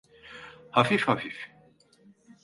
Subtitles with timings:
[0.71, 1.49] Hafif hafif...